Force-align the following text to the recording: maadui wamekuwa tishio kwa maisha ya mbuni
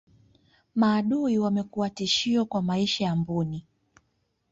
maadui 0.75 1.37
wamekuwa 1.37 1.89
tishio 1.89 2.45
kwa 2.45 2.61
maisha 2.61 3.03
ya 3.03 3.15
mbuni 3.15 3.65